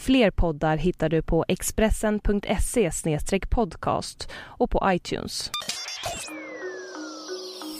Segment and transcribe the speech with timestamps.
[0.00, 2.90] Fler poddar hittar du på expressen.se
[3.50, 5.50] podcast och på iTunes.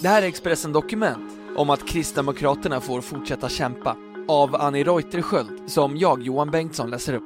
[0.02, 3.96] Det här är Expressen Dokument om att Kristdemokraterna får fortsätta kämpa
[4.28, 7.24] av Annie Reuterskiöld som jag, Johan Bengtsson, läser upp.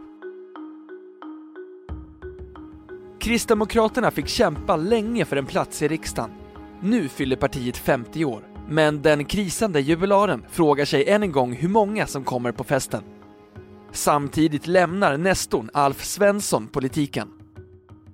[3.21, 6.31] Kristdemokraterna fick kämpa länge för en plats i riksdagen.
[6.81, 11.69] Nu fyller partiet 50 år, men den krisande jubilaren frågar sig än en gång hur
[11.69, 13.03] många som kommer på festen.
[13.95, 17.29] Samtidigt lämnar nestorn Alf Svensson politiken.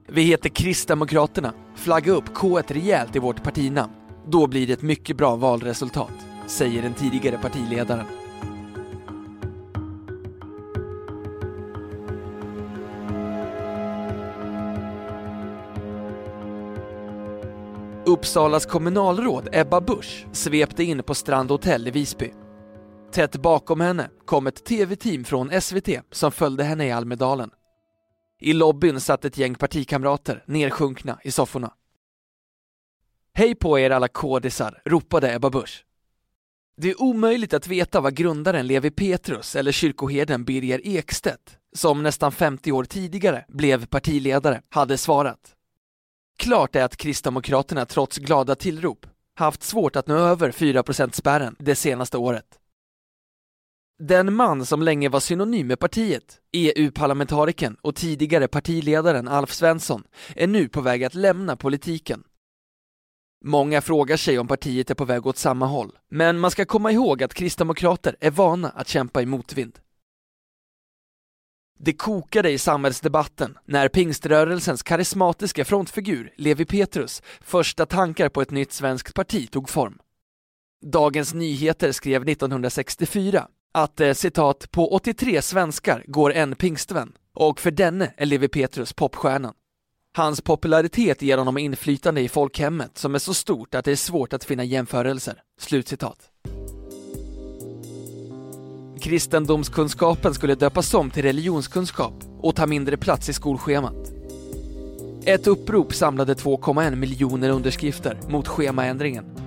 [0.09, 1.53] Vi heter Kristdemokraterna.
[1.75, 3.93] Flagga upp K1 rejält i vårt partinamn.
[4.27, 6.13] Då blir det ett mycket bra valresultat,
[6.47, 8.07] säger den tidigare partiledaren.
[18.05, 22.33] Uppsalas kommunalråd Ebba Busch svepte in på Strand Hotel i Visby.
[23.13, 27.51] Tätt bakom henne kom ett tv-team från SVT som följde henne i Almedalen.
[28.41, 31.73] I lobbyn satt ett gäng partikamrater nersjunkna i sofforna.
[33.35, 35.85] Hej på er alla kodisar, ropade Ebba Busch.
[36.77, 42.33] Det är omöjligt att veta vad grundaren Levi Petrus eller kyrkoherden Birger Ekstedt, som nästan
[42.33, 45.55] 50 år tidigare blev partiledare, hade svarat.
[46.39, 52.19] Klart är att Kristdemokraterna trots glada tillrop haft svårt att nå över 4%-spärren det senaste
[52.19, 52.60] året.
[54.03, 60.05] Den man som länge var synonym med partiet, EU-parlamentarikern och tidigare partiledaren Alf Svensson,
[60.37, 62.23] är nu på väg att lämna politiken.
[63.45, 66.93] Många frågar sig om partiet är på väg åt samma håll, men man ska komma
[66.93, 69.79] ihåg att kristdemokrater är vana att kämpa i motvind.
[71.79, 78.73] Det kokade i samhällsdebatten när pingströrelsens karismatiska frontfigur Levi Petrus första tankar på ett nytt
[78.73, 79.99] svenskt parti tog form.
[80.87, 87.71] Dagens Nyheter skrev 1964 att eh, citat, på 83 svenskar går en pingstvän och för
[87.71, 89.55] denne är Levi Petrus popstjärnan.
[90.17, 94.33] Hans popularitet ger honom inflytande i folkhemmet som är så stort att det är svårt
[94.33, 95.43] att finna jämförelser.
[95.61, 96.19] Slutcitat.
[99.01, 104.13] Kristendomskunskapen skulle döpas om till religionskunskap och ta mindre plats i skolschemat.
[105.25, 109.40] Ett upprop samlade 2,1 miljoner underskrifter mot schemaändringen.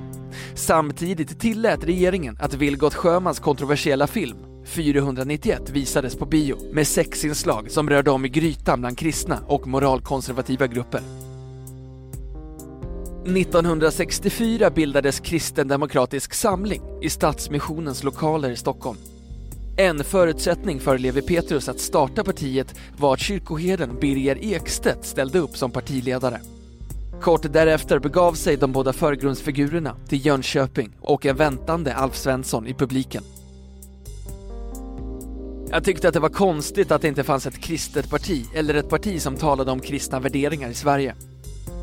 [0.55, 7.89] Samtidigt tillät regeringen att Vilgot Sjömans kontroversiella film 491 visades på bio med sexinslag som
[7.89, 11.01] rörde om i grytan bland kristna och moralkonservativa grupper.
[13.25, 18.97] 1964 bildades Kristen Demokratisk Samling i Stadsmissionens lokaler i Stockholm.
[19.77, 25.57] En förutsättning för Levi Petrus att starta partiet var att kyrkoherden Birger Ekstedt ställde upp
[25.57, 26.39] som partiledare.
[27.22, 32.74] Kort därefter begav sig de båda förgrundsfigurerna till Jönköping och en väntande Alf Svensson i
[32.74, 33.24] publiken.
[35.69, 38.90] Jag tyckte att det var konstigt att det inte fanns ett kristet parti eller ett
[38.90, 41.16] parti som talade om kristna värderingar i Sverige.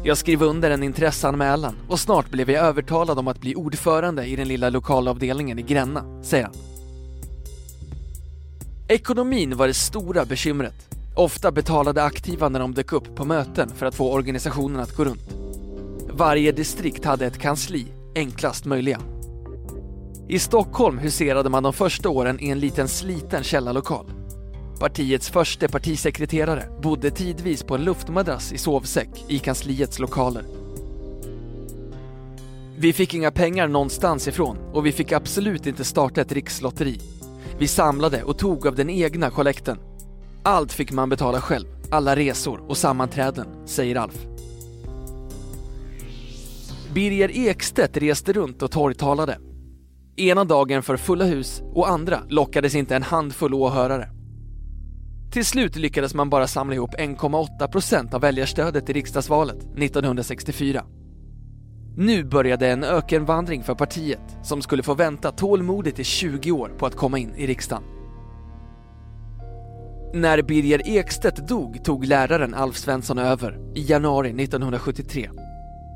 [0.05, 4.37] Jag skrev under en intresseanmälan och snart blev jag övertalad om att bli ordförande i
[4.37, 6.55] den lilla lokalavdelningen i Gränna, säger han.
[8.89, 11.00] Ekonomin var det stora bekymret.
[11.21, 15.05] Ofta betalade aktiva när de dök upp på möten för att få organisationen att gå
[15.05, 15.35] runt.
[16.11, 19.01] Varje distrikt hade ett kansli, enklast möjliga.
[20.29, 24.07] I Stockholm huserade man de första åren i en liten sliten källarlokal.
[24.79, 30.45] Partiets första partisekreterare bodde tidvis på en luftmadrass i sovsäck i kansliets lokaler.
[32.77, 37.01] Vi fick inga pengar någonstans ifrån och vi fick absolut inte starta ett rikslotteri.
[37.59, 39.79] Vi samlade och tog av den egna kollekten.
[40.43, 44.27] Allt fick man betala själv, alla resor och sammanträden, säger Alf.
[46.95, 49.39] Birger Ekstedt reste runt och torgtalade.
[50.17, 54.09] Ena dagen för fulla hus och andra lockades inte en handfull åhörare.
[55.33, 60.85] Till slut lyckades man bara samla ihop 1,8% av väljarstödet i riksdagsvalet 1964.
[61.97, 66.87] Nu började en ökenvandring för partiet som skulle få vänta tålmodigt i 20 år på
[66.87, 68.00] att komma in i riksdagen.
[70.13, 75.31] När Birger Ekstedt dog tog läraren Alf Svensson över i januari 1973.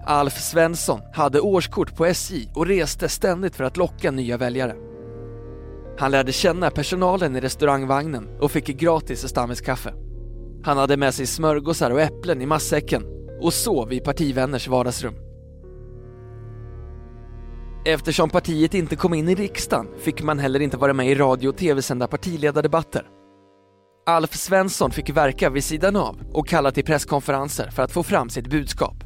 [0.07, 4.75] Alf Svensson hade årskort på SJ och reste ständigt för att locka nya väljare.
[5.99, 9.95] Han lärde känna personalen i restaurangvagnen och fick gratis stammiskaffe.
[10.65, 13.03] Han hade med sig smörgåsar och äpplen i matsäcken
[13.41, 15.15] och sov i partivänners vardagsrum.
[17.85, 21.49] Eftersom partiet inte kom in i riksdagen fick man heller inte vara med i radio
[21.49, 23.07] och tv-sända partiledardebatter.
[24.07, 28.31] Alf Svensson fick verka vid sidan av och kalla till presskonferenser för att få fram
[28.31, 29.05] sitt budskap.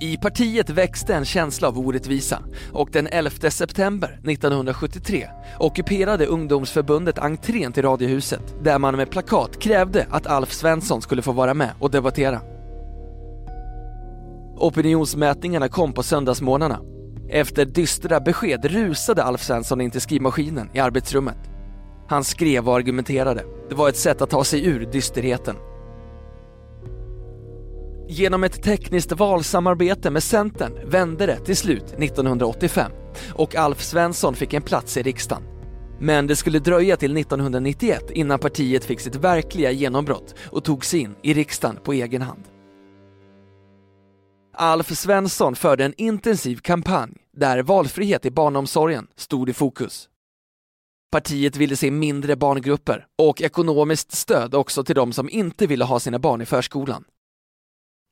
[0.00, 2.42] I partiet växte en känsla av orättvisa
[2.72, 5.28] och den 11 september 1973
[5.58, 11.32] ockuperade ungdomsförbundet entrén till Radiohuset där man med plakat krävde att Alf Svensson skulle få
[11.32, 12.40] vara med och debattera.
[14.56, 16.80] Opinionsmätningarna kom på söndagsmorgnarna.
[17.28, 21.53] Efter dystra besked rusade Alf Svensson in till skrivmaskinen i arbetsrummet.
[22.08, 23.44] Han skrev och argumenterade.
[23.68, 25.56] Det var ett sätt att ta sig ur dysterheten.
[28.08, 32.92] Genom ett tekniskt valsamarbete med Centern vände det till slut 1985
[33.34, 35.42] och Alf Svensson fick en plats i riksdagen.
[36.00, 41.00] Men det skulle dröja till 1991 innan partiet fick sitt verkliga genombrott och tog sig
[41.00, 42.42] in i riksdagen på egen hand.
[44.56, 50.08] Alf Svensson förde en intensiv kampanj där valfrihet i barnomsorgen stod i fokus.
[51.14, 56.00] Partiet ville se mindre barngrupper och ekonomiskt stöd också till de som inte ville ha
[56.00, 57.04] sina barn i förskolan.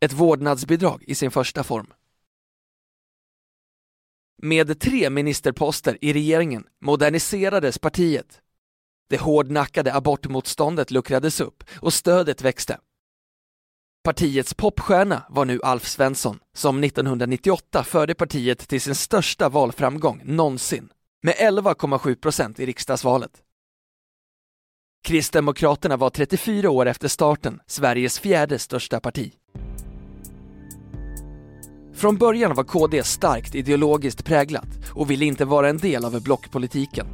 [0.05, 1.93] Ett vårdnadsbidrag i sin första form.
[4.43, 8.41] Med tre ministerposter i regeringen moderniserades partiet.
[9.09, 12.79] Det hårdnackade abortmotståndet luckrades upp och stödet växte.
[14.05, 20.89] Partiets popstjärna var nu Alf Svensson som 1998 förde partiet till sin största valframgång någonsin
[21.23, 23.31] med 11,7 procent i riksdagsvalet.
[25.05, 29.33] Kristdemokraterna var 34 år efter starten Sveriges fjärde största parti.
[31.95, 37.07] Från början var KD starkt ideologiskt präglat och ville inte vara en del av blockpolitiken.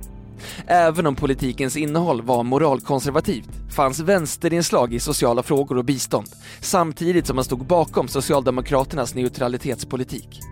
[0.67, 6.29] Även om politikens innehåll var moralkonservativt fanns vänsterinslag i sociala frågor och bistånd
[6.61, 10.48] samtidigt som man stod bakom Socialdemokraternas neutralitetspolitik.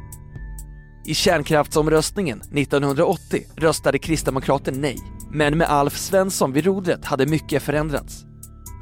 [1.08, 4.98] I kärnkraftsomröstningen 1980 röstade Kristdemokraterna nej,
[5.30, 8.24] men med Alf Svensson vid rodret hade mycket förändrats.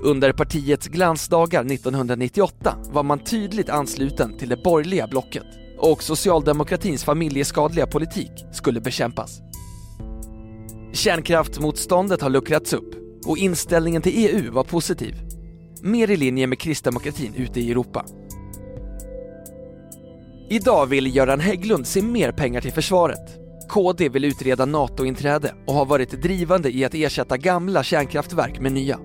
[0.03, 5.43] Under partiets glansdagar 1998 var man tydligt ansluten till det borgerliga blocket
[5.79, 9.41] och socialdemokratins familjeskadliga politik skulle bekämpas.
[10.93, 12.94] Kärnkraftsmotståndet har luckrats upp
[13.27, 15.15] och inställningen till EU var positiv.
[15.82, 18.05] Mer i linje med kristdemokratin ute i Europa.
[20.49, 23.38] Idag vill Göran Hägglund se mer pengar till försvaret.
[23.69, 28.99] KD vill utreda NATO-inträde och har varit drivande i att ersätta gamla kärnkraftverk med nya.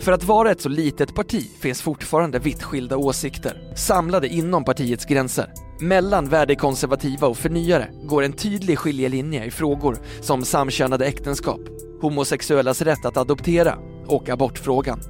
[0.00, 5.04] För att vara ett så litet parti finns fortfarande vitt skilda åsikter, samlade inom partiets
[5.04, 5.52] gränser.
[5.80, 11.60] Mellan värdekonservativa och förnyare går en tydlig skiljelinje i frågor som samkönade äktenskap,
[12.00, 15.00] homosexuellas rätt att adoptera och abortfrågan.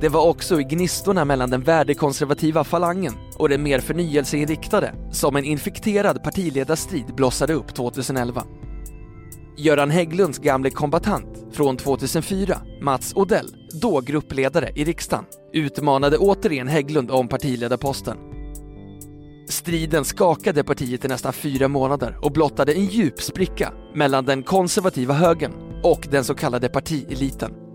[0.00, 5.44] Det var också i gnistorna mellan den värdekonservativa falangen och den mer förnyelseinriktade som en
[5.44, 8.44] infekterad partiledarstrid blossade upp 2011.
[9.56, 17.10] Göran Hägglunds gamle kombatant från 2004, Mats Odell, då gruppledare i riksdagen, utmanade återigen Hägglund
[17.10, 18.16] om partiledarposten.
[19.48, 25.14] Striden skakade partiet i nästan fyra månader och blottade en djup spricka mellan den konservativa
[25.14, 25.52] högern
[25.82, 27.67] och den så kallade partieliten.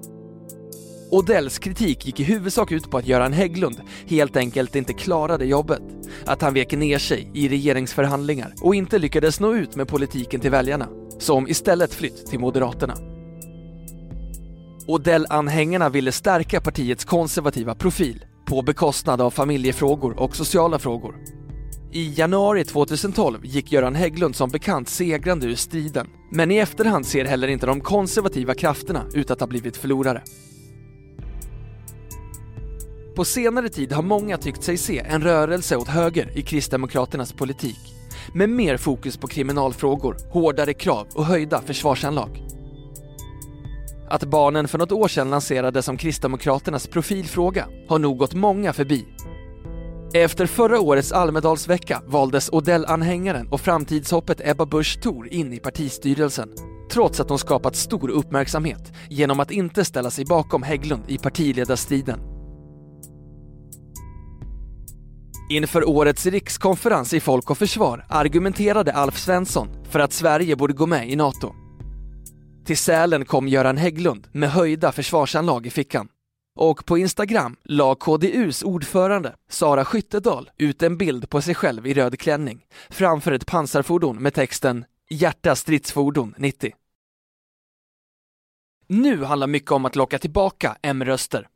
[1.14, 5.82] Odells kritik gick i huvudsak ut på att Göran Hägglund helt enkelt inte klarade jobbet.
[6.26, 10.52] Att han vek ner sig i regeringsförhandlingar och inte lyckades nå ut med politiken till
[10.52, 10.88] väljarna,
[11.20, 12.94] som istället flytt till Moderaterna.
[14.88, 21.16] Odell-anhängarna ville stärka partiets konservativa profil på bekostnad av familjefrågor och sociala frågor.
[21.92, 27.26] I januari 2012 gick Göran Hägglund som bekant segrande ur striden, men i efterhand ser
[27.26, 30.22] heller inte de konservativa krafterna ut att ha blivit förlorare.
[33.16, 37.80] På senare tid har många tyckt sig se en rörelse åt höger i Kristdemokraternas politik,
[38.34, 42.44] med mer fokus på kriminalfrågor, hårdare krav och höjda försvarsanlag.
[44.10, 49.06] Att barnen för något år sedan lanserades som Kristdemokraternas profilfråga har nog gått många förbi.
[50.14, 56.50] Efter förra årets Almedalsvecka valdes Odell-anhängaren och framtidshoppet Ebba Busch Thor in i partistyrelsen,
[56.92, 62.33] trots att hon skapat stor uppmärksamhet genom att inte ställa sig bakom Hägglund i partiledarstriden.
[65.50, 70.86] Inför årets rikskonferens i Folk och Försvar argumenterade Alf Svensson för att Sverige borde gå
[70.86, 71.54] med i NATO.
[72.66, 76.08] Till Sälen kom Göran Hägglund med höjda försvarsanlag i fickan.
[76.56, 81.94] Och på Instagram la KDUs ordförande Sara Skyttedal ut en bild på sig själv i
[81.94, 86.72] röd klänning framför ett pansarfordon med texten “Hjärta stridsfordon 90”.
[88.88, 91.48] Nu handlar mycket om att locka tillbaka M-röster.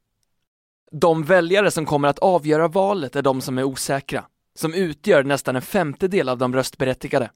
[0.92, 4.26] De väljare som kommer att avgöra valet är de som är osäkra,
[4.56, 7.32] som utgör nästan en femtedel av de röstberättigade.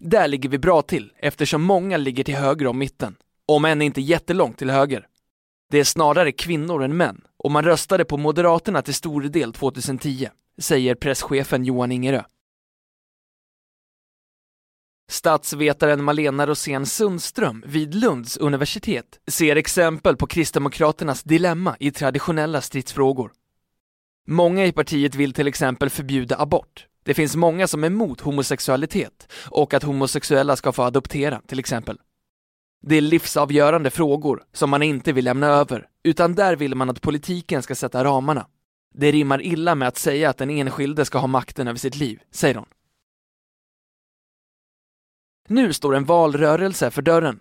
[0.00, 3.16] Där ligger vi bra till eftersom många ligger till höger om mitten,
[3.46, 5.06] om än inte jättelångt till höger.
[5.70, 10.28] Det är snarare kvinnor än män och man röstade på Moderaterna till stor del 2010,
[10.60, 12.22] säger presschefen Johan Ingerö.
[15.12, 23.32] Statsvetaren Malena Rosén Sundström vid Lunds universitet ser exempel på Kristdemokraternas dilemma i traditionella stridsfrågor.
[24.26, 26.86] Många i partiet vill till exempel förbjuda abort.
[27.04, 31.98] Det finns många som är emot homosexualitet och att homosexuella ska få adoptera till exempel.
[32.82, 37.00] Det är livsavgörande frågor som man inte vill lämna över, utan där vill man att
[37.00, 38.46] politiken ska sätta ramarna.
[38.94, 42.20] Det rimmar illa med att säga att den enskilde ska ha makten över sitt liv,
[42.30, 42.66] säger hon.
[45.52, 47.40] Nu står en valrörelse för dörren.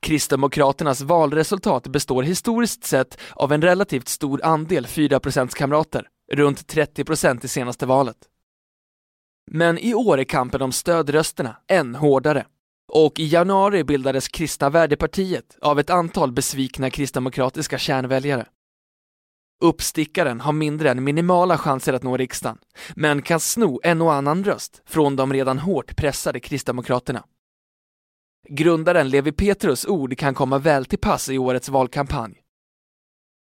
[0.00, 5.20] Kristdemokraternas valresultat består historiskt sett av en relativt stor andel 4
[5.54, 8.16] kamrater, runt 30% i senaste valet.
[9.50, 12.46] Men i år är kampen om stödrösterna än hårdare.
[12.92, 18.46] Och i januari bildades Kristna värdepartiet av ett antal besvikna kristdemokratiska kärnväljare.
[19.62, 22.58] Uppstickaren har mindre än minimala chanser att nå riksdagen,
[22.94, 27.24] men kan sno en och annan röst från de redan hårt pressade kristdemokraterna.
[28.48, 32.34] Grundaren Levi Petrus ord kan komma väl till pass i årets valkampanj.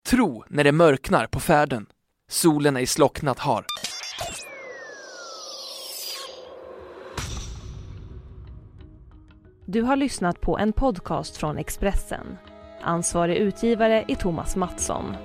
[0.09, 1.85] Tro när det mörknar på färden,
[2.29, 3.65] solen ej slocknat har.
[9.65, 12.37] Du har lyssnat på en podcast från Expressen.
[12.81, 15.15] Ansvarig utgivare är Thomas Mattsson.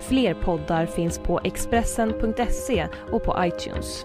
[0.00, 4.04] Fler poddar finns på Expressen.se och på iTunes.